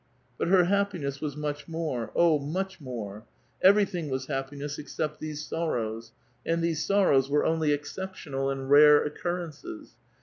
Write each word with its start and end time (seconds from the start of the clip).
But 0.39 0.47
her 0.47 0.63
happiness 0.63 1.21
was 1.21 1.37
much 1.37 1.67
more, 1.67 2.11
oh, 2.15 2.39
much 2.39 2.81
more! 2.81 3.23
Everything 3.61 4.09
was 4.09 4.25
liappiness, 4.25 4.79
except 4.79 5.19
these 5.19 5.45
sorrows; 5.45 6.11
and 6.43 6.63
these 6.63 6.83
sorrows 6.83 7.29
were 7.29 7.45
only 7.45 7.71
exceptional 7.71 8.49
and 8.49 8.67
rare 8.67 9.03
occurrences. 9.03 9.93